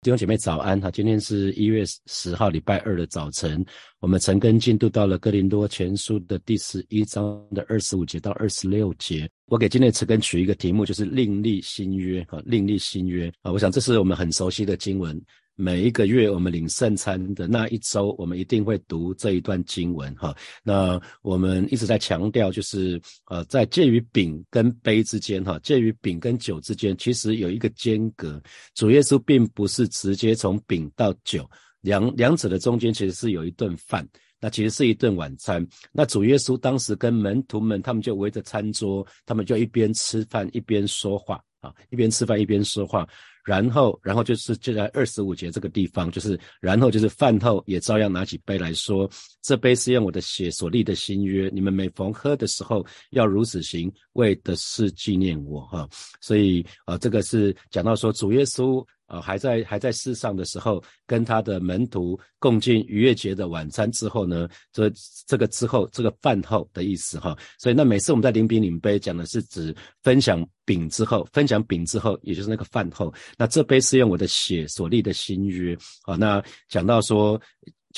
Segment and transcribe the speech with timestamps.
[0.00, 0.92] 弟兄姐妹早安哈！
[0.92, 3.64] 今天是一月十号礼拜二的早晨，
[3.98, 9.28] 我们陈根进度到了哥林多前书的第十一章的二十五节到二十六节。
[9.46, 13.50] 我给今天陈根取一个题目，就是另立新约哈，另立新约啊！
[13.50, 15.20] 我想这是我们很熟悉的经文。
[15.60, 20.32] 每一个月我们领圣餐的那一周，我们一定会读这一段经文哈。
[20.62, 28.40] 那我们一直在强调，就是呃，在介于饼跟杯之间哈，介于饼跟酒之间，其实有一个间隔。
[28.72, 31.44] 主耶稣并不是直接从饼到酒，
[31.80, 34.08] 两两者的中间其实是有一顿饭，
[34.40, 35.66] 那其实是一顿晚餐。
[35.90, 43.04] 那主耶稣当时跟门徒们，他们就围着餐桌，他们就一边吃饭一边说话啊，一边吃饭一边说话。
[43.48, 49.08] 然后，然后就是就在二十五节这个地方，就是然后就是饭后也照样拿起杯来说，
[49.40, 55.88] 这杯是用我的血所立的新约，你们每逢喝的时候要如此行，为的是纪念我哈。
[56.20, 58.84] 所以啊，这个是讲到说主耶稣。
[59.08, 64.88] 啊，还在还在世上的时候，跟他的门徒共进逾越节的晚餐之后呢，这
[65.26, 67.36] 这个之后，这个饭后的意思哈。
[67.58, 73.12] 所以那每次我们在领饼领杯讲的是指分享饼之后，分享饼之后，也就是那个饭后。
[73.36, 76.14] 那这杯是用我的血所立的新约啊。
[76.14, 77.40] 那讲到说。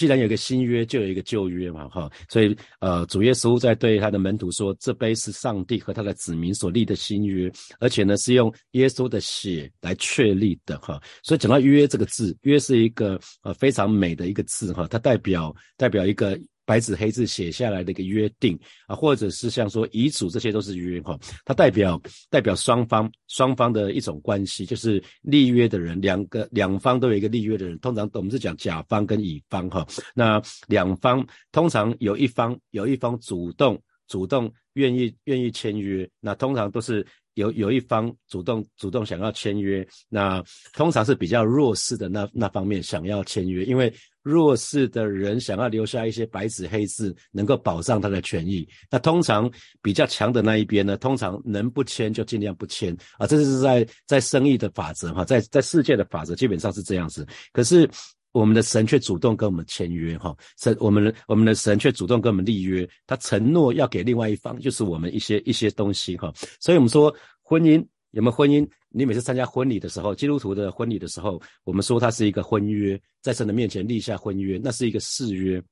[0.00, 10.98] 既然有个新约，就有一个旧约嘛，哈，所以呃，主耶稣在对他的门徒说，这杯是上帝和他的子民所立的新约，而且呢是用耶稣的血来确立的，哈。
[11.22, 16.40] 所以讲到约这个字，约是一个呃非常美的一个字，哈，它代表代表一个。
[16.70, 21.18] 白纸黑字写下来的一个约定啊，或者是像说遗嘱，这些都是约哈。
[21.44, 27.76] 它代表代表双方双方的一种关系，就是立约的人，两个两方都有一个立约的人。
[27.80, 29.84] 通常我们是讲甲方跟乙方哈。
[30.14, 33.76] 那两方通常有一方有一方主动
[34.06, 37.04] 主动愿意愿意签约，那通常都是
[37.34, 40.40] 有有一方主动主动想要签约，那
[40.72, 43.92] 通常是比较弱势的那那方面想要签约，因为。
[44.22, 48.68] 弱势的人想要留下一些白纸黑字，能够保障他的权益。
[48.90, 49.50] 那通常
[49.80, 53.26] 比较强的那一边呢，通常能不签就尽量不签啊。
[53.26, 57.26] 这是在在生意的法则哈，在在世界的法则基本上是这样子。
[57.52, 57.88] 可是
[58.32, 66.32] 我们的神却主动跟我们签约哈，神我们我们的神却主动跟我们立约，他承诺要给另外一方，就是我们一些一些东西哈。
[66.60, 67.84] 所以我们说婚姻。
[68.12, 68.68] 有没有婚姻？
[68.88, 75.62] 你每次参加婚礼的时候，基督徒的婚礼的时候，我们说它是一个婚约，在神的面前立下婚约，那是一个誓约。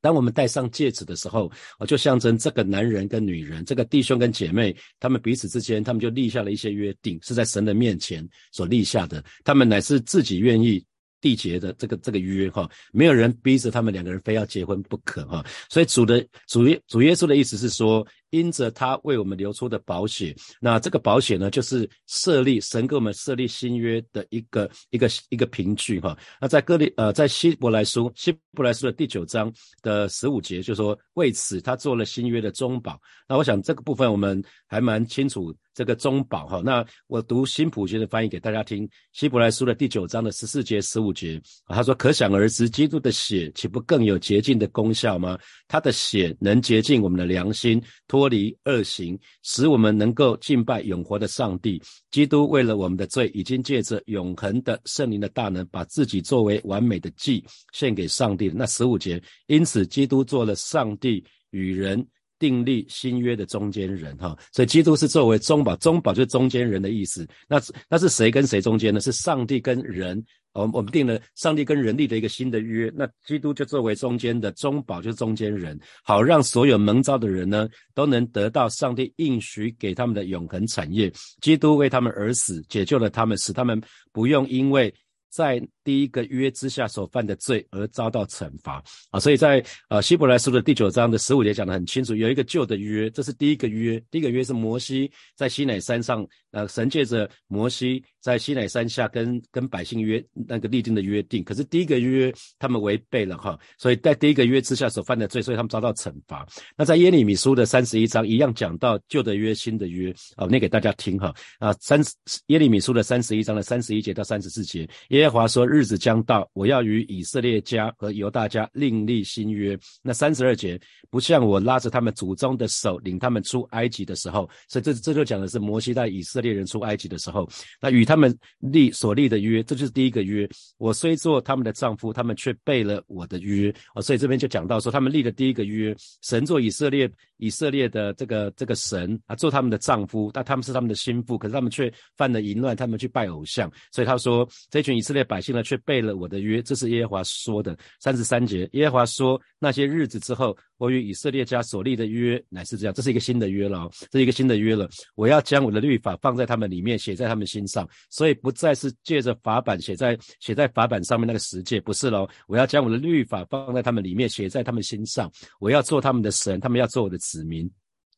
[0.00, 9.22] 当我们戴上戒指的时候，啊，就象征这个男人跟女人，这个弟兄跟姐妹，他们彼此之间，他们就立下了一些约定，是在神的面前所立下的。
[9.44, 10.82] 他们乃是自己愿意
[11.20, 15.44] 缔结的这个这个约，哈，没有人逼着他们两个人非要结婚不可，哈。
[15.68, 18.06] 所以主的主耶主耶稣的意思是说。
[18.34, 26.18] 因着他为我们流出的宝血，那这个宝血呢，就是设立神给我们设立新约的一个一个一个凭据哈。
[26.40, 29.52] 那在哥利呃，在希伯来书希伯来书的第九章
[29.82, 33.00] 的十五节，就说为此他做了新约的中保。
[33.28, 36.60] 那我想这个部分我们还蛮清楚这个中保哈。
[36.64, 45.38] 那我读新普学的翻译给大家听，希伯来书的第九章的十四节十五节，他说：可想而知，基督的血岂不更有洁净的功效吗？
[45.68, 48.23] 他的血能洁净我们的良心，脱。
[48.24, 51.82] 脱离恶行，使我们能够敬拜永活的上帝。
[52.10, 58.50] 基督为了我们的罪，已经借着永恒的圣灵的大能，把自己作为完美的祭献给上帝。
[58.54, 62.02] 那十五节，因此基督做了上帝与人
[62.38, 64.16] 订立新约的中间人。
[64.16, 67.28] 哈，所以基督是作为中保，中保就是中间人的意思。
[67.46, 67.60] 那
[67.90, 69.00] 那是谁跟谁中间呢？
[69.00, 70.24] 是上帝跟人。
[70.54, 81.12] 我我们定了上帝跟人力的一个新的约，那基督就作为中间的中保，就是中间人，好让所有蒙召的人呢都能得到上帝应许给他们的永恒产业。
[81.42, 83.80] 基督为他们而死，解救了他们，使他们
[84.12, 84.94] 不用因为。
[85.34, 106.46] 在第一个约之下所犯的罪而遭到惩罚啊，所以在呃希伯来书的第九章的十五节讲得很清楚，有一个旧的约，这是第一个约，第一个约是摩西在西乃山上，呃神借着摩西在西乃山下跟跟百姓约那个立定的约定，可是第一个约他们违背了哈，所以在第一个约之下所犯的罪，所以他们遭到惩罚。
[106.74, 112.00] 那在耶利米书的三十一章一样讲到旧的约、新的约啊，念给大家听哈啊三
[112.46, 115.28] 耶利米书的三十一章的三十一节到三十四节耶。
[115.28, 119.78] 和华说：“日子将到，我要与以色列家和犹大家另立新约。
[120.00, 120.80] 那三十二节，
[121.10, 127.46] 不像我拉着他们祖宗的手领他们出埃及的时候，所以这这就讲的是摩西带以色列人出埃及的时候，
[127.80, 130.48] 那与他他们立所立的约，这就是第一个约。
[130.78, 133.74] 我虽做他们的丈夫，他们却背了我的约。
[133.92, 150.56] 哦，所以这边就讲到说，他们立的第一个约，神做以色列以色列的这个这个神啊做他们的丈夫，但他们是他们的心腹，可是他们却犯了淫乱，他们去拜偶像，所以他说这群以色列百姓呢却背了我的约，这是耶和华说的三十三节，耶和华说那些日子之后。
[150.76, 154.88] 我与以色列家所立的约乃是这样，这是一个新的约了，这是一个新的约了。
[155.14, 162.28] 我要将我的律法放在他们里面，写在他们心上，所以不再是借着法版写在写在法版上面那个十诫，不是喽。
[162.48, 165.30] 我要将我的律法放在他们里面，写在他们心上。
[165.60, 167.68] 我要做他们的神，他们要做我的子民。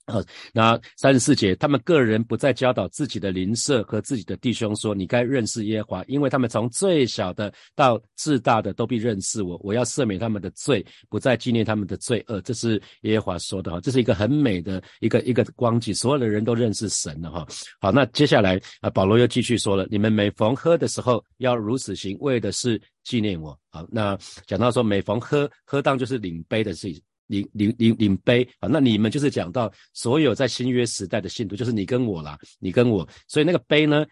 [0.07, 0.23] 啊，
[0.53, 9.61] 那三十四节，他们个人不再教导自己的邻舍和自己的弟兄说：“你该认识耶和华，因为他们从最小的到至大的都必认识我。
[9.65, 17.45] 我要赦免他们的罪，不再纪念他们的罪恶。”这是耶和华说的哈，这是一个很美的一个一个光景，所有的人都认识神了哈。
[17.81, 24.17] 好，那接下来啊，保罗又继续说了：“你们每逢喝的时候要如此行，为的是纪念我。”好，那
[24.47, 27.03] 讲到说每逢喝喝当就是领杯的事情。
[27.27, 34.07] 领领领领杯啊，那你们就是讲到所有在新约时代的信徒，就是你跟我啦，你跟我，所以那个杯呢，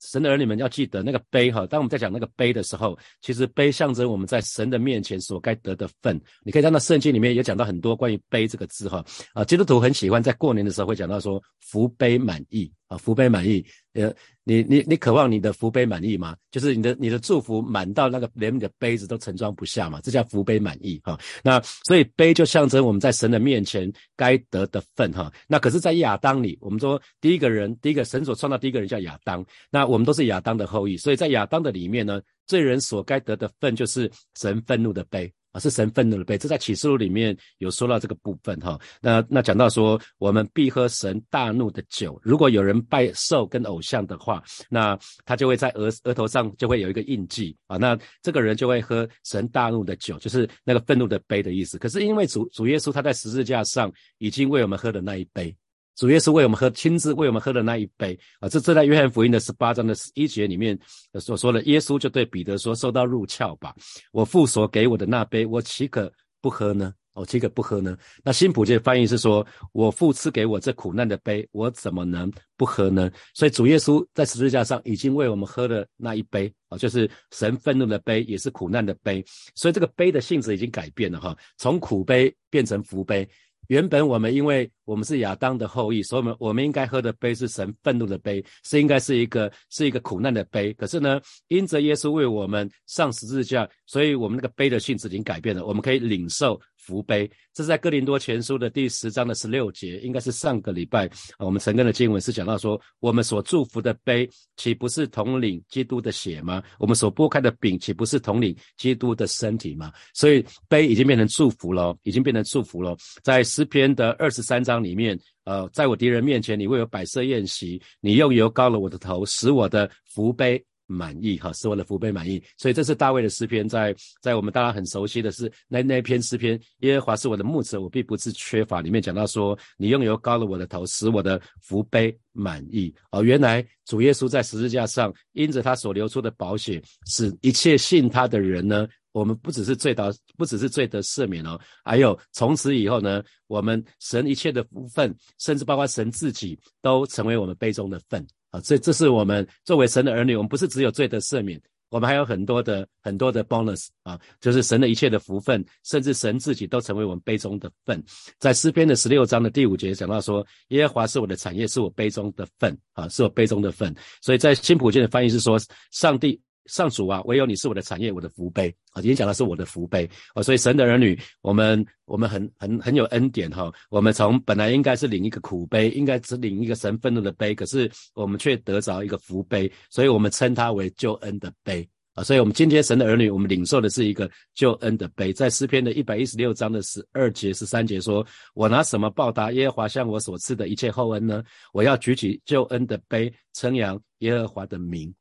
[0.00, 1.66] 神的儿女们要记得那个杯哈。
[1.66, 6.18] 当我们在讲那个杯的时候，其实杯象征我们在神的面前所该得的份。
[6.42, 9.04] 你可以看到圣经里面也讲到很多关于杯这个字哈
[9.34, 13.64] 啊，基督徒很喜欢在过年的时候会讲到说福杯满溢啊，福杯满溢。
[13.92, 14.12] 呃，
[14.44, 16.36] 你你你渴望你的福杯满意吗？
[16.50, 21.18] 就是你的你的祝福满到那个连你的杯子都盛装不下嘛，这叫福杯满意哈。
[21.42, 25.32] 那所以杯就象征我们在神的面前该得的份哈。
[25.46, 35.32] 那可是，在亚当里，我们说第一个人，第一个神所创造第一个人叫亚当，那我们都是亚当的后裔，所以在亚当的里面呢，罪人所该得的份就是神愤怒的杯。
[35.52, 38.78] 啊，是神愤怒的杯，这在启示录里面有说到这个部分哈。
[39.00, 42.20] 那那讲到说，我们必喝神大怒的酒。
[42.22, 47.76] 如果有人拜兽跟偶像的话，那他就会在额额头上就会有一个印记啊。
[47.76, 51.78] 那这个人就会喝神大怒的酒，就是那个愤怒的杯的意思。
[51.78, 55.54] 可是因为主主耶稣他在十字架上已经为我们喝的那一杯。
[56.00, 60.78] 主耶稣为我们喝，亲自为我们喝的那一杯啊，这这在约翰福音的十八章的十一节里面
[61.20, 63.74] 所说的，耶稣就对彼得说：“受到入鞘吧，
[64.10, 66.10] 我父所给我的那杯，我岂可
[66.40, 66.94] 不喝呢？
[67.12, 79.22] 我岂可不喝呢？”那新普界翻译是说：“我父赐给我这苦难的杯，我怎么能不喝呢？”所以主耶稣在十字架上已经为我们喝了那一杯啊，就是神愤怒的杯，也是苦难的杯。
[79.54, 83.28] 所以这个杯的性质已经改变了哈，从苦杯变成福杯。
[83.70, 90.72] 原本我们因为我们是亚当的后裔，所以我们我们应该喝的杯是神愤怒的杯，是应该是一个是一个苦难的杯。
[90.72, 96.60] 可是呢，因着耶稣为我们上十字架，所以我们那个杯的性质已经改变了，我们可以领受。
[96.80, 101.06] 福杯，这是在哥林多前书的第十章的十六节，应该是上个礼拜
[101.36, 106.62] 啊，我们陈根的经文是讲到说，我们所祝福的杯，岂不是统领基督的血吗？
[106.78, 109.92] 我们所拨开的饼，岂不是统领基督的身体吗？
[110.14, 112.96] 所以杯已经变成祝福了，已经变成祝福了。
[113.22, 120.64] 在诗篇的二十三章里面，呃，在我敌人面前，你为我摆设宴席，你用油膏了我的头，使我的福杯。
[120.90, 128.80] 满意哈，是我的福杯满意，所以这是大卫的诗篇，在在我们大家很熟悉的是那那篇诗篇，耶和华是我的牧者，我并不是缺乏。
[128.80, 132.92] 里面讲到说，你用油膏了我的头，使我的福杯满意。
[133.12, 148.26] 哦，原来主耶稣在十字架上，因着他所流出的宝血，使一切信他的人呢，我们不只是罪得，不只是罪得赦免哦，还有从此以后呢，我们神一切的福分，甚至包括神自己，都成为我们杯中的份。
[148.50, 158.02] 啊，这这是我们作为神的儿女，我们不是只有罪的赦免，我们还有很多的很多的 bonus 啊，就是神的一切的福分，甚至神自己都成为我们杯中的份。
[158.38, 163.94] 在诗篇的十六章的第五节讲到说，耶和华是我的产业，是我杯中的份啊，是我杯中的份。
[164.20, 165.58] 所以在新普京的翻译是说，
[165.90, 166.40] 上帝。
[166.66, 169.00] 上主啊，唯有你是我的产业，我的福杯啊！
[169.00, 173.72] 今天讲的是我的福杯啊，所以神的儿女，我们我们很很很有恩典哈。
[173.88, 182.22] 我们从本来应该是领一个苦杯，应该只领一个神愤怒的杯，可是我们却得着一个福杯，所以我们称它为救恩的杯啊。
[182.22, 185.32] 所以我们今天神的儿女，我们领受的是一个救恩的杯。
[185.32, 188.24] 在诗篇的一百一十六章的十二节、十三节说
[188.54, 191.42] ：“我拿什么报答耶和华向我所赐的一切厚恩呢？
[191.72, 195.12] 我要举起救恩的杯，称扬耶和华的名。”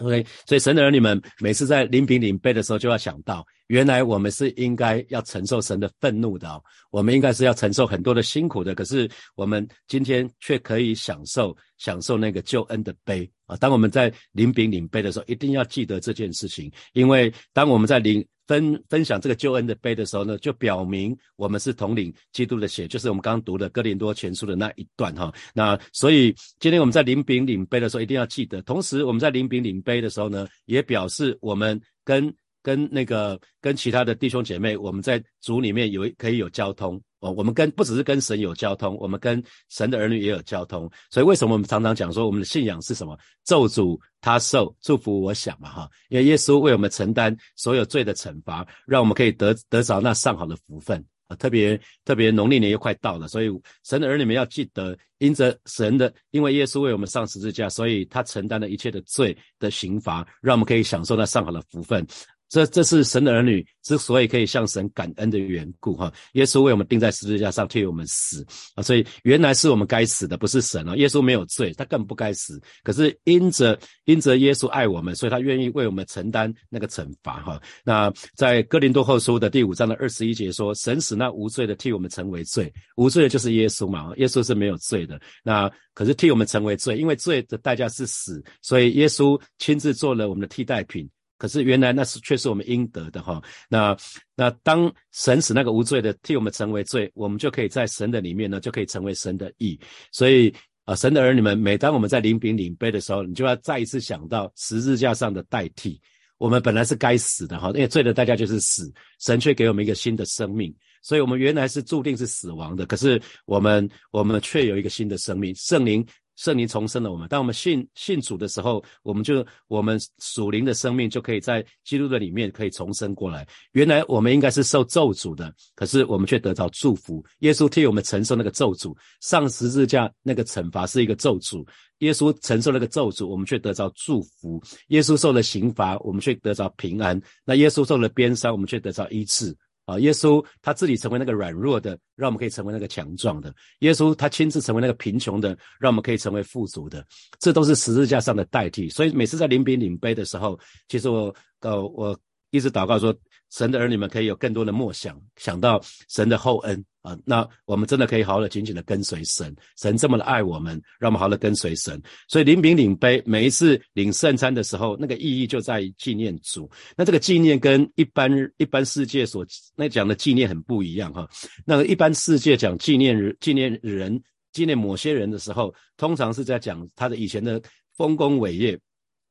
[0.00, 6.48] OK，所以神的儿女们每次在领饼领杯的时候，就要想到，原来我们是应该要承受神的愤怒的，
[6.90, 8.74] 我们应该是要承受很多的辛苦的。
[8.74, 13.56] 可是我们今天却可以享受享受那个救恩的杯啊！
[13.56, 18.26] 当我们在领饼领杯的时候，一定要记得这件事情，因为当我们在领。
[18.50, 25.32] 分分享这个救恩的杯的时候呢，就表明我们是统领基督的血，就是我们刚刚读的哥林多前书的那一段哈。
[25.54, 28.60] 那所以今天我们在领饼领杯的时候，一定要记得。
[28.62, 40.90] 同时我们在领饼领杯的时候呢，也表示我们跟跟那个跟其他的弟兄姐妹，我们在主里面有可以有交通哦，我们跟不只是跟神有交通，我们跟神的儿女也有交通。
[41.10, 43.18] 所以为什么我们常常讲说我们的信仰是什么？
[43.44, 45.90] 咒诅他受，祝福我想嘛哈。
[46.08, 51.36] 因为耶稣为我们承担所有罪的惩罚，让我们可以得得着那上好的福分啊。
[51.36, 53.50] 特别特别农历年又快到了，所以
[53.84, 62.06] 神的儿女们要记得，因着神的，因为耶稣为我们上十字架，所以他承担了一切的罪的刑罚，让我们可以享受那上好的福分。
[62.50, 66.12] 这这是神的儿女之所以可以向神感恩的缘故哈。
[66.32, 70.96] 耶稣为我们钉在十字架上，替我们死啊，所以原来是我们该死的，不是神啊。
[70.96, 72.60] 耶稣没有罪，他更不该死。
[72.82, 77.62] 可是因着因着耶稣爱我们，所以他愿意为我们承担那个惩罚哈。
[77.84, 84.12] 那在哥林多后书的第五章的二十一节说，神使那无罪的替我们成为罪，无罪的就是耶稣嘛。
[84.16, 91.08] 耶稣是没有罪的，那可是替我们成为罪，因为罪的代价是死，所以耶稣亲自做了我们的替代品。
[91.40, 93.96] 可是原来那是却是我们应得的哈，那
[94.36, 99.80] 那当神使那个无罪的替我们成为罪，我们就可以在神的里面呢，就可以成为神的义。
[100.12, 100.54] 所以
[100.84, 105.98] 啊，神的儿女们，每当我们在领饼领杯的时候，你就要再一次想到十字架上的代替。
[106.36, 110.74] 我们本来是该死的哈，因为罪的代价就是死，神却给我们一个新的生命。
[111.02, 116.06] 所以我们原来是注定是死亡的，可是我们我们却有一个新的生命，圣灵。
[116.40, 123.46] 圣灵重生了我们，当我们信信主的时候，我们就我们属灵的生命就可以在基督的里面可以重生过来。
[123.72, 127.22] 原来我们应该是受咒诅的，可是我们却得到祝福。
[127.40, 131.62] 耶稣替我们承受那个咒诅，上十字架那个惩罚是一个咒诅，
[131.98, 134.58] 耶稣承受那个咒诅，我们却得到祝福。
[134.88, 137.20] 耶稣受了刑罚，我们却得着平安。
[137.44, 139.54] 那耶稣受了鞭伤，我们却得着医治。
[139.90, 143.52] 啊，耶稣他自己成为那个软弱的，让我们可以成为那个强壮的。
[143.80, 147.04] 耶稣他亲自成为那个贫穷的，让我们可以成为富足的。
[147.38, 148.88] 这都是十字架上的代替。
[148.88, 152.18] 所以每次在领饼领杯的时候，其实我呃我
[152.50, 153.14] 一直祷告说。
[153.52, 159.52] 神的儿女们可以有更多的默想，想到神的厚恩啊，那我们真的可以好好的紧紧的跟随神。
[159.76, 162.00] 神这么的爱我们，让我们好好的跟随神。
[162.28, 166.70] 所以领饼领杯，每一次领圣餐的时候，那个意义就在于纪念主。
[166.96, 171.28] 那这个纪念跟一般一般世界所那讲的纪念很不一样哈。
[171.66, 177.60] 那个一般世界讲纪念、纪念人、纪念某些人的时候，通常是在讲他的以前的
[177.96, 178.78] 丰功伟业。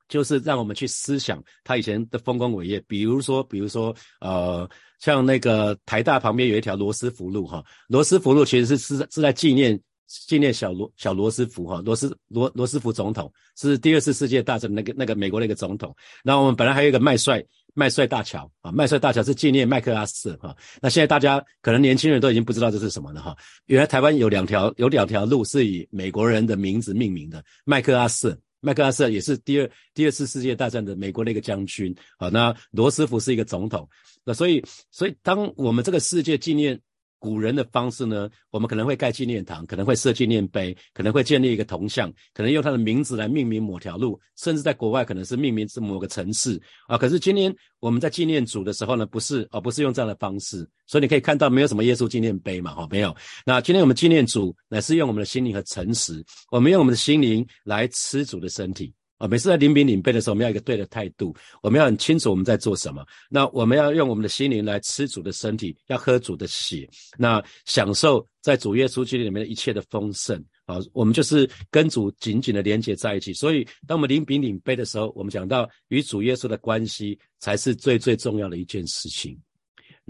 [0.10, 4.68] 就是让我们去思想他以前的丰功伟业，比如说，比如说，呃，
[5.00, 9.80] 像那个台大旁边有一条罗斯福路，哈，罗斯福路其实是是是在纪念
[10.28, 15.96] 纪念小罗小罗斯福，哈，罗斯罗罗斯福总统是第二次世界大战那个那个美国那个总统。
[16.24, 17.42] 那我们本来还有一个麦帅
[17.76, 20.58] 麦帅大桥啊，麦帅大桥是纪念麦克阿瑟，哈。
[20.82, 23.38] 那现在大家可能年轻人都已经不知道这是什么了，哈。
[23.68, 28.36] 原来台湾有两条有两条路是以美国人的名字命名的，麦克阿瑟。
[28.62, 33.88] 麦克阿瑟也是第二第二次世界大战的美国那个将军啊，那罗斯福是一个总统，
[34.24, 36.80] 那所以所以当我们这个世界纪念。
[37.20, 46.98] 古人的方式呢，我们可能会盖纪念堂，可能会设纪念碑，可能会建立一个铜像，可能用他的名字来命名某条路，甚至在国外可能是命名是某个城市啊。
[46.98, 53.16] 可是今天我们在纪念主的时候呢，不是哦，不是用这样的方式，所以你可以看到没有什么耶稣纪念碑嘛，哦，没有。
[53.46, 58.94] 那今天我们纪念主，乃是用我们的心灵和诚实，我们用我们的心灵来吃主的身体。
[59.20, 63.06] 啊，每次在领饼领杯的时候，我们要一个对的态度，我们要很清楚我们在做什么。
[63.30, 70.44] 那我们要用我们的心灵来吃主的身体，要喝主的血，那享受在主耶稣基督里面的一切的丰盛。
[70.66, 73.34] 啊，我们就是跟主紧紧的连接在一起。
[73.34, 79.38] 所以，当我们领饼领杯的时候，我们讲到与主耶稣的关系才是最最重要的一件事情。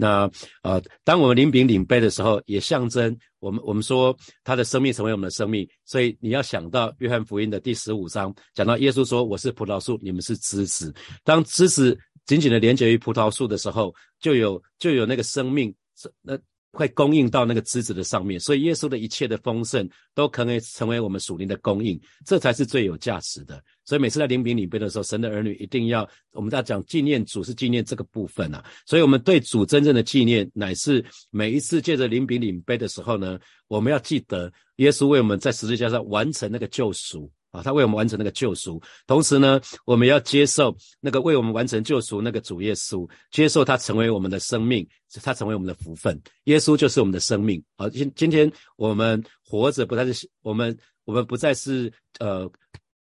[0.00, 0.30] 那
[0.62, 15.74] 呃，当我们领饼领杯的时候，也象征我们我们说他的生命成为我们的生命，所以你要想到约翰福音的第十五章，讲到耶稣说：“我是葡萄树，你们是枝子。”当枝子紧紧的连接于葡萄树的时候，就有就有那个生命，
[16.22, 16.38] 那。
[16.72, 23.60] 会供应到那个枝子的上面，所以耶稣的一切的丰盛都可能成为我们属灵的供应，这才是最有价值的。
[23.90, 28.64] 所以每次在领饼领杯的时候，神的儿女一定要，我们在讲纪念主是纪念这个部分啊。
[28.86, 37.28] 所以我们对主真正的纪念，乃是每一次借着领饼领杯的时候呢，我们要记得耶稣为我们在十字架上完成那个救赎。
[37.50, 44.86] 啊，他为我们完成那个救赎，同时呢，我们要接受那个为我们完成救赎那个主耶稣，接受他成为我们的生命，
[45.20, 46.16] 他成为我们的福分。
[46.44, 47.60] 耶稣就是我们的生命。
[47.76, 52.48] 好，今今天我们活着不再是我们，我们不再是呃。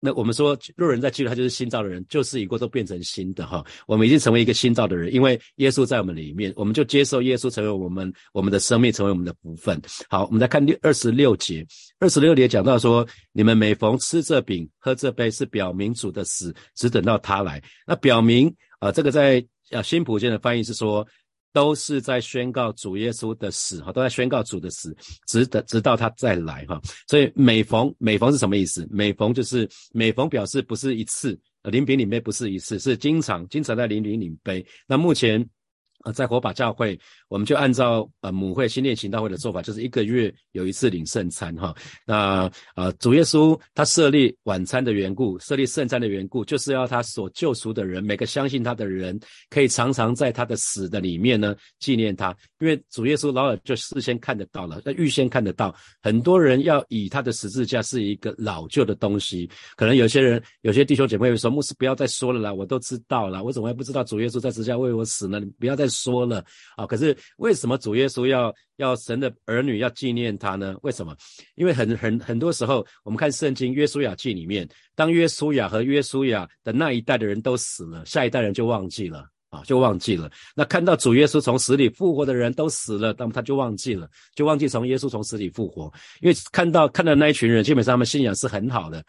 [0.02, 3.62] 那我们说，若人在基督，他就是新造的人，旧事已过，都变成新的哈。
[3.86, 9.78] 我们已经成为一个新造的人，因为耶稣在我们里面，我们就接受耶稣成为我们我们的生命，成为我们的福分。
[10.08, 11.66] 好，我们来看第二十六节，
[11.98, 17.62] 二十六节讲到说，你们每逢吃这饼、喝这杯，是表明主的死，只等到他来。
[17.86, 21.06] 那表明啊，这个在啊新普健的翻译是说，
[21.52, 26.80] 都是在宣告主耶稣的死哈，都在宣告主的死，直的直到他再来哈。
[27.08, 28.86] 所以每逢每逢是什么意思？
[28.90, 34.64] 每逢就是每逢表示不是一次，临饼领杯不是一次，是经常经常在临饼领杯。
[34.86, 35.48] 那目前。
[36.00, 41.74] 啊，在火把教会，我们就按照呃母会新恋行道会的做法，就是一个月有一次领圣餐哈。
[42.06, 52.34] 那啊，主耶稣他设立晚餐的缘故，设立圣餐的缘故，就是要他所救赎的人，每个相信他的人，可以常常在他的死的里面呢纪念他。
[52.60, 59.50] 因为主耶稣老早就事先看得到了，那预先看得到，很多人要以他的十字架是一个老旧的东西。
[59.76, 65.38] 可能有些人，有些弟兄姐妹会说，牧师不要再说了啦，我都知道了，我怎么会不知道主耶稣在十字架为我死呢？
[65.38, 65.89] 你不要再。
[65.90, 66.42] 说了
[66.76, 70.74] 啊，可是为什么主耶稣要要神的儿女要纪念他呢？
[70.82, 71.14] 为什么？
[71.56, 80.30] 因为很很很多时候，我们看圣经约书亚记里面，当约书亚和约书亚的那一代的人都死了，下一代人就忘记了啊，就忘记了。
[80.54, 85.92] 那看到主耶稣从死里复活的人都死了，那么他就忘记了，就忘记从耶稣从死里复活。
[86.20, 89.04] 因为看到看到那一群人，基本上他们信仰是很好的。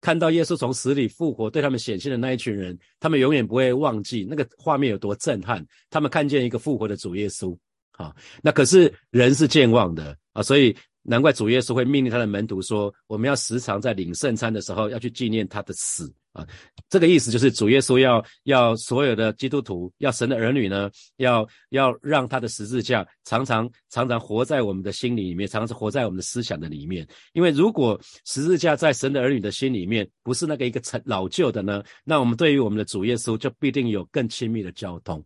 [0.00, 5.64] 看到耶稣从死里复活，对他们显现的那一群人，他们永远不会忘记那个画面有多震撼。
[5.90, 7.56] 他们看见一个复活的主耶稣，
[7.92, 10.76] 啊，那可是人是健忘的啊，所以。
[11.00, 16.46] 难怪主耶稣会命令他的门徒说：“我们要时常在领圣餐的时候，要去纪念他的死啊。”
[16.88, 27.06] 这个意思就是主耶稣要要所有的基督徒，要神的儿女呢，要要让他的十字架常常常常活在我们的心里面，常常活在我们的思想的里面。
[27.34, 35.22] 因为如果十字架在神的儿女的心里面不是那个一个陈老旧的呢，那我们对于我们的主耶稣就必定有更亲密的交通。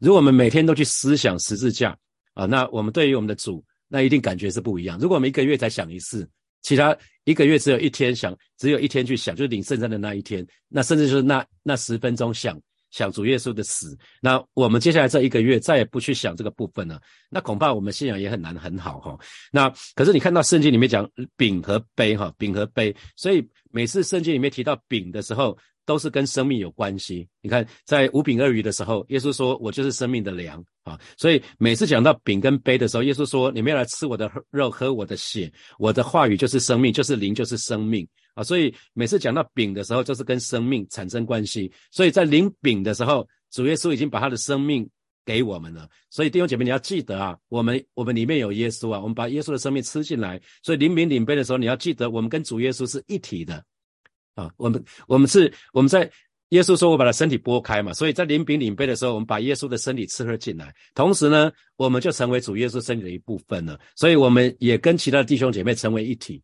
[0.00, 1.96] 如果我们每天都去思想十字架
[2.34, 3.64] 啊，那我们对于我们的主。
[3.88, 4.98] 那一定感觉是不一样。
[4.98, 6.28] 如果我们一个月才想一次，
[6.62, 12.60] 其他一个月只有一天想，只有一天去想，就是领圣餐的那一天，那甚至就是那那十分钟想
[12.90, 19.18] 想主耶稣的死，那我们接下来这一个月再也不去想这个部分了，那恐怕我们信仰也很难很好哈。
[19.52, 25.56] 那可是你看到圣经里面讲饼和杯哈，饼和杯，所以每次圣经里面提到饼的时候。
[25.86, 27.26] 都是跟生命有关系。
[27.40, 41.72] 你看，在五饼二鱼的时候，耶稣说：“我就是生命的粮啊！”所以每次讲到饼跟杯的时候，耶稣说：“你们要来吃我的肉，喝我的血，我的话语就是生命，就是灵，就是生命啊！”所以每次讲到饼的时候，就是跟生命产生关系。
[41.92, 44.88] 所以在领饼的时候，主耶稣已经把他的生命
[45.24, 45.88] 给我们了。
[46.10, 50.40] 所以弟兄姐妹，你要记得啊，我们我们里面有耶稣啊，我们把耶稣的生命吃进来。
[50.62, 53.64] 所以领饼领杯的时候，你要记得，我们跟主耶稣是一体的。
[54.36, 56.08] 啊，我们我们是我们在
[56.50, 63.80] 耶稣说，我把他身体拨开嘛，所以在领饼领杯的时候，我们把耶稣的身体吃喝进来，同时呢，我们就成为主耶稣身体的一部分了。
[63.96, 66.40] 所以我们也跟其他的弟兄姐妹成为一体。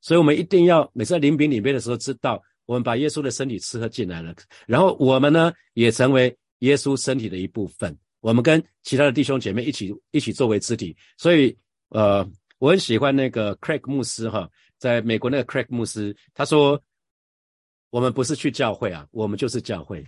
[0.00, 4.34] 所以我们一定要每次在领饼领杯的时候，知道我们把耶稣的身体吃喝进来了，
[4.66, 7.94] 然后我们呢也成为耶稣身体的一部分。
[8.20, 10.96] 我们跟其他的弟兄姐妹一起一起作为肢体。
[11.18, 11.54] 所以
[11.90, 12.26] 呃，
[12.58, 16.80] 我很喜欢那个 Craig 牧师哈，在美国那个 Craig 牧师，他说。
[17.92, 20.02] 我们不是去教会啊，我们就是教会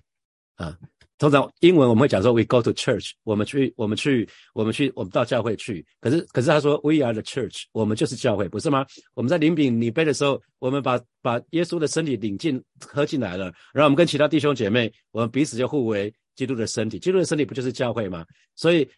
[0.57, 0.75] 啊。
[1.19, 5.85] 通常英文我们会讲说 we go to church，我们去，我们去，我们去，我们到教会去。
[6.01, 8.87] 可是，可是他说 we are the church，我们就是教会，不是吗？
[9.13, 16.99] 我们在领饼领杯的时候，我们把把耶稣的身体领进喝进来了，然后我们跟其他弟兄姐妹，我们彼此就互为基督的身体。
[16.99, 18.25] 基督的身体不就是教会吗？
[18.57, 18.89] 所以，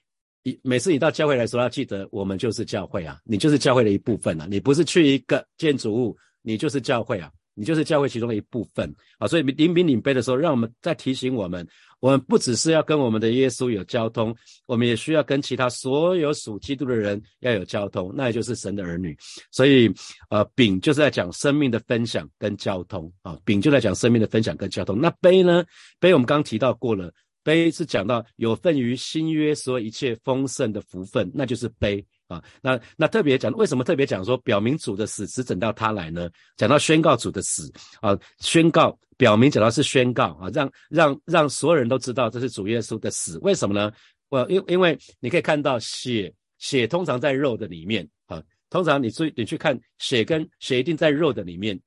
[0.44, 7.30] 一每次你到教会来说，要记得我们就是教会啊，你就是教会的一部分啊，你不是去一个建筑物，你就是教会啊。
[7.56, 11.66] 你就是教会其中的一部分啊，所以领饼领杯的时候，让我们再提醒我们，
[12.00, 19.16] 我们不只是要跟我们的耶稣有交通，我们也需要跟其他所有属基督的人要有交通，那也就是神的儿女。
[19.50, 19.90] 所以，
[20.28, 25.00] 呃，饼就是在讲生命的分享跟交通啊，饼就在讲生命的分享跟交通。
[25.00, 25.64] 那杯呢？
[25.98, 27.10] 杯我们刚提到过了，
[27.42, 32.04] 杯是讲到有份于新约所有一切丰盛的福分，那就是杯。
[32.28, 36.28] 啊，那那特别讲，为什么特别讲说表明主的死只等到他来呢？
[36.56, 43.38] 讲到宣告主的死啊，宣告表明讲到是宣告啊，让让让所有人都知道这是主耶稣的死。
[43.42, 43.92] 为什么呢？
[44.28, 51.80] 我因因为你可以看到血血通常在肉的里面啊，通常你去你去看血跟血一定在肉的里面。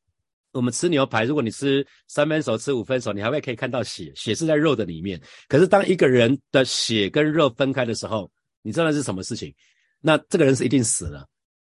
[0.51, 5.21] 我们吃牛排，如果你吃三分熟吃五分熟，你还会可以看到血，血是在肉的里面。
[5.47, 8.31] 可是当一个人的血跟肉分开的时候，
[8.63, 9.53] 你知道是什么事情？
[10.01, 11.27] 那这个人是一定死了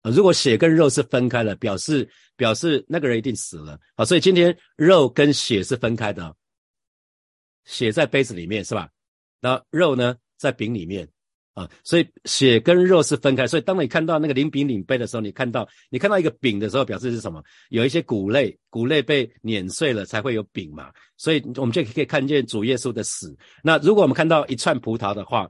[0.02, 0.10] 啊！
[0.10, 4.04] 如果血跟肉是分开了，表示表示那个人一定死了啊！
[4.04, 6.34] 所以今天肉跟血是分开的，
[7.64, 8.88] 血在杯子里面是吧？
[9.40, 11.08] 那肉呢在饼里面
[11.52, 11.70] 啊！
[11.84, 13.46] 所以血跟肉是分开。
[13.46, 17.42] 所以当你看到那个领饼领杯的时候，你看到你看到一个饼的时候，表示是什么？
[17.68, 20.90] 有一些谷类，谷类被碾碎了才会有饼嘛。
[21.16, 23.36] 所以我们就可以看见主耶稣的死。
[23.62, 25.48] 那如果我们看到一串葡萄的话，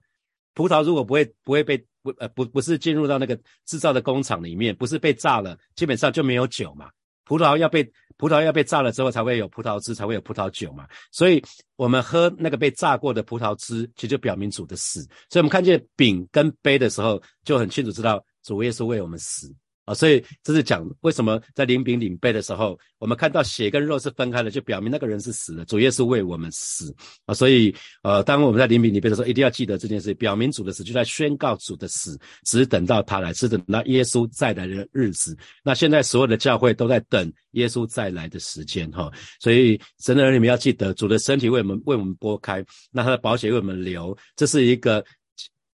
[0.54, 6.90] 葡萄如果不会不会被不呃不不是进入到那个制造的工厂里面，不是被炸了，基本上就没有酒嘛。
[7.24, 10.86] 葡萄要被葡萄要被炸了之后，才会有葡萄汁，才会有葡萄酒嘛。
[11.10, 11.42] 所以
[11.76, 15.00] 我们喝那个被炸过的葡萄汁，其实就表明主的死。
[15.30, 19.50] 所以我们看见饼跟杯的时候，就很清楚知道主耶稣为我们死。
[19.84, 26.94] 啊，所以这是讲为什么在领饼领杯的时候，我们看到血跟肉是分开的，就表明那个人是死的，主耶稣为我们死
[27.26, 27.34] 啊。
[27.34, 35.36] 所以呃，当我们在领饼领杯的时候，一定要记得这件事，表明主的死，就在宣告主的死，只等到他来，只等到耶稣再来的日子。
[35.62, 39.10] 那现在所有的教会都在等耶稣再来的时间哈。
[39.38, 45.04] 所以神的人，你们要记得，主的身体为我们为我们拨开，那他的宝血为我们流，这是一个。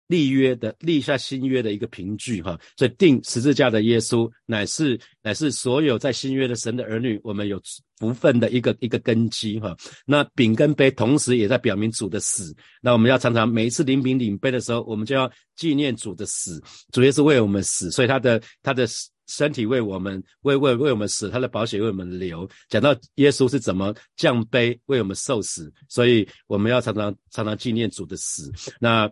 [0.09, 7.61] 立约的立下新约的一个凭据哈，所以定十字架的耶稣乃是乃是所有在新约的神的儿女，我们有
[7.99, 9.77] 福分的一个一个根基哈。
[10.07, 16.59] 那饼跟杯同时也在表明主的死，那我们要常常每一次领饼领杯的时候，我们就要纪念主的死，
[16.91, 18.87] 主耶稣为我们死，所以他的他的
[19.27, 22.49] 身体为我们为为为我们死，他的宝血为我们流。
[22.67, 28.51] 讲到耶稣是怎么降杯为我们受死，所以我们要常常常常纪念主的死。
[28.79, 29.07] 那。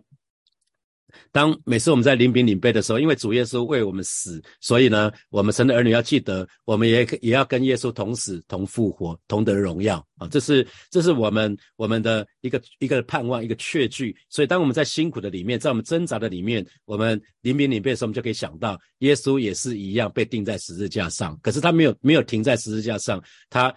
[1.32, 10.26] 当每次我们在领饼领杯的时候，因为主耶稣为我们死，所以呢，我们神的儿女要记得，我们也也要跟耶稣同死、同复活、同得荣耀啊！
[10.28, 14.16] 这是这是我们我们的一个一个盼望、一个确据。
[14.28, 23.74] 所以，当我们在辛苦的里面，在我们挣扎的里面，我们领饼领杯的时候，我们就可以想到，耶稣也是一样被钉在十字架上，可是他没有没有停在十字架上，他。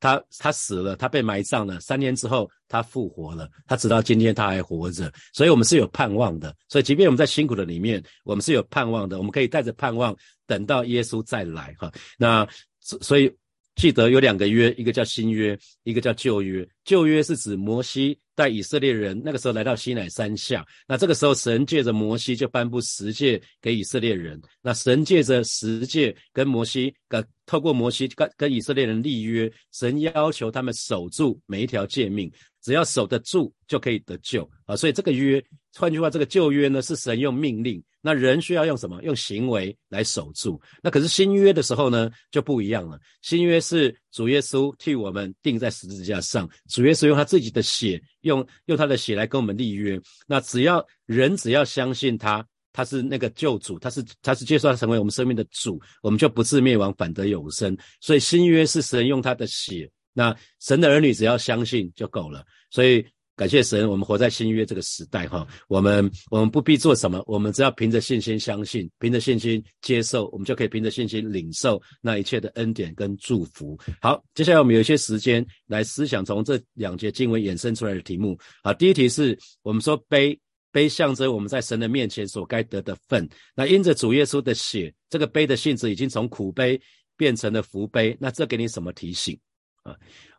[0.00, 1.78] 他他死了，他被埋葬了。
[1.80, 3.48] 三年之后，他复活了。
[3.66, 6.54] 他直到今天他还活着，所以我们是有盼望的。
[6.68, 9.18] 所以，即便我们在辛苦的里面，我们是有盼望的。
[9.18, 11.74] 我们可以带着盼望，等到耶稣再来。
[11.78, 12.46] 哈，那
[12.80, 13.32] 所以
[13.76, 16.66] 记得有两个约，一个叫新约，一个叫旧约。
[16.84, 18.18] 旧约是指摩西。
[18.36, 24.42] 带以色列人那个时候来到西乃山下，那这个时候神借着摩西就颁布十诫给以色列人。
[24.60, 32.30] 那神借着十诫跟摩西，跟透过摩西跟跟以色列人立约，神要求他们守住每一条诫命，
[32.62, 34.76] 只要守得住就可以得救啊。
[34.76, 35.44] 所以这个约，
[35.76, 39.02] 换句话，这个旧约呢是神用命令，那人需要用什么？
[39.02, 40.60] 用行为来守住。
[40.82, 48.02] 那可是新约的时候呢就不一样了，新约是主耶稣替我们钉在十字架上，主耶稣用他自己的血。
[48.24, 52.42] 用用他的血来跟我们立约，那只要人只要相信他，
[52.74, 57.74] 他是那个救主，他是他是接受他成为我们生命的主，我们就不致灭亡，反得永生。
[58.02, 62.44] 所以新约是神用他的血，那神的儿女只要相信就够了。
[62.70, 63.02] 所以。
[63.36, 73.76] 感谢神，我们活在新约这个时代，哈，我们我们不必做什么，我们只要凭着信心相信，凭着信心接受，我们就可以凭着信心领受那一切的恩典跟祝福。
[74.00, 78.38] 好，接下来我们有一些时间来思想从这两节经文衍生出来的题目。
[78.62, 80.38] 好，第一题是我们说悲
[80.74, 86.80] 杯象征我们在神的面前所该得的份，那因着主耶稣的血，这个杯的性质已经从苦杯
[87.16, 89.38] 变成了福杯，那这给你什么提醒
[89.84, 89.94] 啊？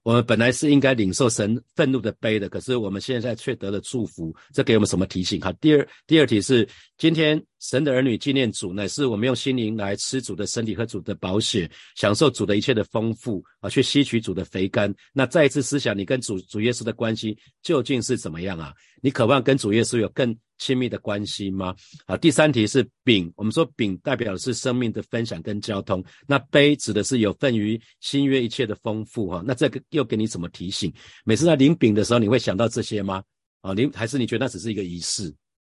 [0.05, 5.41] 我们本来是应该领受神愤怒的杯的，可是我们现在却得了祝福，这给我们什么提醒？
[5.41, 14.93] 哈，第二第二题是今天神的儿女纪念主，乃是我们用心灵来吃主的身体和主的宝血，享受主的一切的丰富啊，去吸取主的肥甘。
[15.11, 18.71] 那再一次思想，你跟主主耶稣的关系究竟是怎么样啊？
[19.01, 20.37] 你渴望跟主耶稣有更？
[20.57, 21.75] 亲密的关系吗？
[22.07, 23.31] 好，第三题是饼。
[23.35, 26.03] 我们说饼代表的是生命的分享跟交通。
[26.27, 29.43] 那杯指的是有份于新约一切的丰富哈。
[29.45, 30.93] 那这个又给你怎么提醒？
[31.25, 33.23] 每次在领饼的时候，你会想到这些吗？
[33.61, 35.33] 啊，领还是你觉得那只是一个仪式？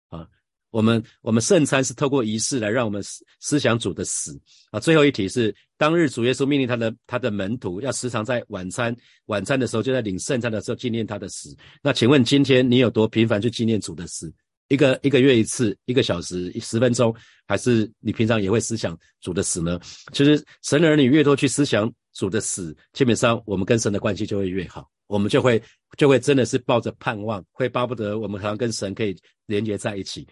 [0.08, 0.26] 啊，
[0.70, 4.38] 我们我们圣餐是透过仪式来让我们思思想主的死
[4.70, 4.78] 啊。
[4.78, 8.94] 最后一题是当日主耶稣命令他的他的门徒要时常在晚餐
[9.26, 11.56] 晚餐的时候就在领圣餐的时候纪念他的死。
[11.82, 14.32] 那请问今天你有多频繁去纪念主的死？
[14.68, 17.14] 一个一个月一次，一个小时十分钟，
[17.46, 19.80] 还是你平常也会思想主的死呢？
[20.12, 25.62] 其实神的儿女越多去思想主的死，基本上我们跟神的关系就会越好，我们就会
[25.96, 30.26] 就会真的是抱着盼望，会巴不得我们好像跟神可以连接在一起。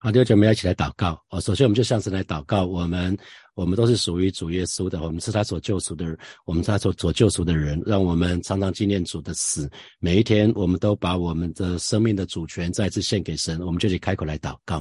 [0.00, 1.40] 好，弟兄姐妹一起来祷告哦。
[1.40, 2.64] 首先，我们就向神来祷告。
[2.64, 3.18] 我们，
[3.58, 7.82] 我们都是属于主耶稣的，我们是他所救赎的人，我们是他所所救赎的人。
[7.84, 9.68] 让我们常常纪念主的死，
[9.98, 13.60] 每一天，我们都把我们的生命的主权再次献给神。
[13.60, 14.80] 我们就去开口来祷告。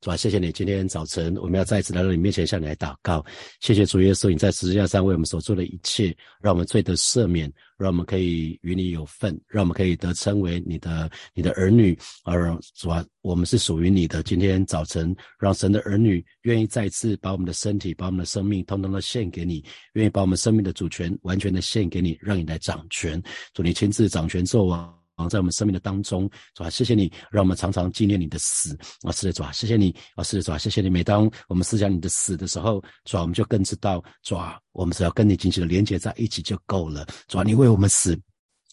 [0.00, 3.24] 主啊，谢谢你，今天早晨我们要再次来到你面前向你来祷告。
[3.58, 11.98] 谢谢主耶稣，你在十字架上为我们所做的一切，让我们罪得赦免，让我们可以与你有份，让我们可以得称为你的你的儿女。
[12.22, 14.22] 而主啊，我们是属于你的。
[14.22, 23.20] 今天早晨，让神的儿女愿意再次把我们的身体、把我们的生命，通通的献给你，愿意把我们生命的主权完全的献给你，让你来掌权。
[23.52, 24.97] 主，你亲自掌权做王。
[25.26, 30.90] 在我们生命的当中，主啊，谢谢你，让我们常常纪念你的死啊，是的，主啊，谢谢你啊，是的，主啊，谢谢你。
[30.90, 37.06] 每当我们思想你的死的时候，主啊，我们就更知道，主啊，我们只要跟你紧紧的连接在一起就够了。
[37.28, 38.20] 主啊，你为我们死，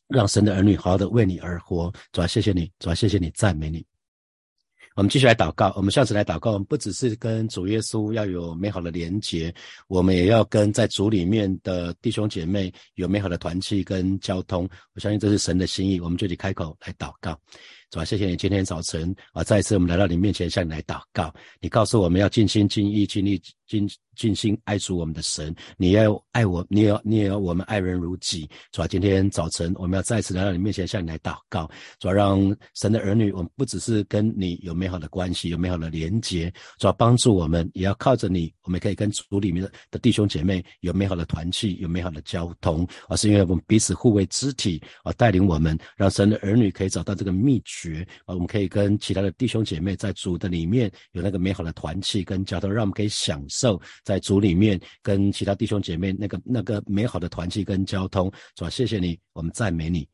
[0.09, 1.89] 让神的儿女好好的为你而活。
[2.11, 3.85] 主啊，谢谢你，主啊，谢谢你，赞美你。
[4.95, 5.73] 我们继续来祷告。
[5.75, 9.53] 我们下次来祷告，我们不只是跟主耶稣要有美好的连结，
[9.89, 14.67] 我们也要跟在主里面的弟兄姐妹有美好的团契跟交通。
[14.93, 17.37] 我相信这是神的心意，我们就得开口来祷告。
[17.95, 21.33] 主啊，谢谢你今天早晨啊，再一次我们来到你面前向你来祷告。
[21.61, 23.89] 你告诉我们要尽心尽意尽力尽。
[24.15, 28.49] 尽心爱主我们的神，你要爱我，你也要你也要我们爱人如己。
[28.71, 31.69] 主啊，今天早晨我们要再次来到你面前，向你来祷告。
[31.99, 32.39] 主啊，让
[32.75, 36.49] 神的儿女，我们不只是跟你有美好的关系，有美好的连结。
[36.79, 42.87] 主啊，帮助我们，也要靠着你，我们可以跟主里面的的弟兄姐妹有美好的团契，有美好的交通。
[43.09, 47.84] 而是因为我们彼此互为肢体，啊，带领我们，让神的儿女可以找到这个秘诀。
[48.25, 53.79] 啊，我们可以跟其他的弟兄姐妹在主的里面有那个美好的团契跟交通，让我们可以享受。
[54.03, 58.69] 在主里面跟其他弟兄姐妹那个那个美好的团契跟交通，是吧？
[58.69, 60.07] 谢谢你，我们赞美你。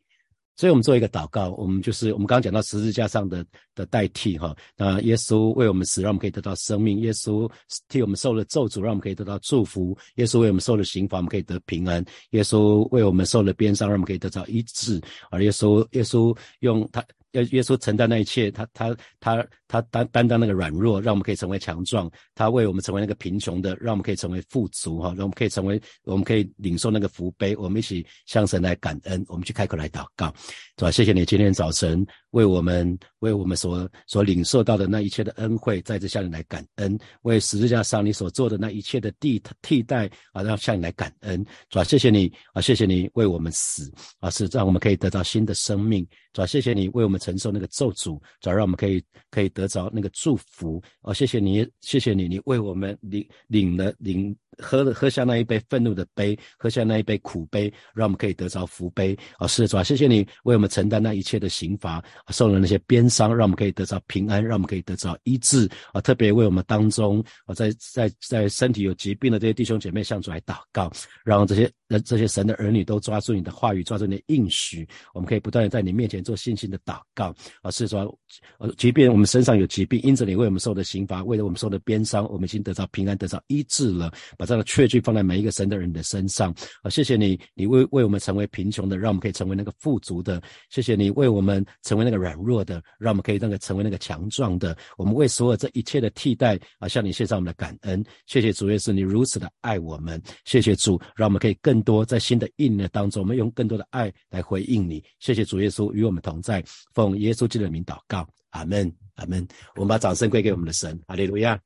[0.57, 7.49] 所以我们做一个祷告，我们就是我们刚刚讲到十字架上的的代替哈，那耶稣为我们死，让我们可以得到生命；耶稣
[7.87, 15.01] 替我们受了咒诅，让我们可以得到祝福；耶稣为我们受了刑罚，我们可以得平安；耶稣为我们受了鞭伤，让我们可以得到医治。
[15.31, 17.03] 而耶稣耶稣用他。
[17.31, 27.55] 要耶稣承担那一切，他他他他担担当那个软弱，让我们可以成为强壮；他为我们成为那个贫穷的，让我们可以成为富足哈，让我们可以成为，我们可以领受那个福杯。
[27.55, 30.33] 我们一起向神来感恩，我们去开口来祷告，
[30.77, 30.91] 是吧？
[30.91, 41.83] 谢谢你今天早晨为我们为我们所所领受到的那一切的恩惠，再次向你来感恩，为十字架上你所做的那一切的替替代啊，让向你来感恩，主啊？
[41.83, 46.05] 谢谢你啊，谢谢你为我们死啊，是让我们可以得到新的生命。
[46.33, 50.81] 主啊，谢谢你为我们承受那个咒诅，主啊，让我们可以可以得着那个祝福。
[51.01, 54.35] 哦，谢谢你，谢谢你，你为我们领领了领。
[54.57, 59.17] 喝了喝下那一杯愤怒的杯，喝下那一杯苦杯，让我们可以得着福杯。
[59.37, 65.69] 啊，是主啊，谢谢你为我们承担那一切的刑罚，受了那些鞭伤，让我们可以得着平安，让我们可以得着医治。
[65.93, 70.91] 啊，特别为我们当中啊，在在在身体有疾病的这些弟兄姐妹向主来祷告，
[71.23, 71.71] 让这些
[72.05, 77.33] 这些神的儿女都抓住你的话语，抓住你的应许，我们可以不断的在你面前做信心的祷告。
[77.61, 78.17] 啊，是说，
[78.59, 84.11] 呃，即便我们身上有疾病，因着你为我们受的刑罚，为了我们受的鞭伤，我们已经得着平安，得着医治了。
[84.37, 86.89] 把这样的确据放在每一个神的人的身上啊！
[86.89, 94.77] 谢谢你，你为为我们成为贫穷的，让我们可以成为那个富足的；谢谢你为我们成为那那软弱的，让我们可以那个成为那个强壮的。
[94.97, 98.03] 我们为所有这一切的替代啊，向你献上我们的感恩。
[98.25, 100.21] 谢谢主耶稣，你如此的爱我们。
[100.45, 105.03] 谢谢主，让我们可以更多在新的一年当中，我们用更多的爱来回应你。
[105.19, 109.47] 谢谢主耶稣与我们同在，奉耶稣基督的名祷告，阿门，阿门。
[109.75, 111.59] 我们把掌声归给我们的神，哈利路亚。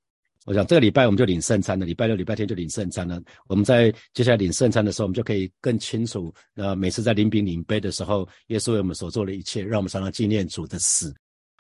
[0.46, 3.22] 我想这个礼拜我们就领圣餐了，礼拜六、礼拜天就领圣餐了。
[3.48, 11.14] 我们在接下来领圣餐的时候，我们就可以更清楚，呃，每次在领饼领杯的时候，耶稣为我们所做的一切，让我们常常纪念主的死。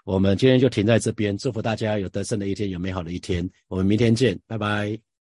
[0.06, 3.50] 我们今天就停在这边，祝福大家有得胜的一天，有美好的一天。
[3.68, 5.15] 我们明天见，拜拜。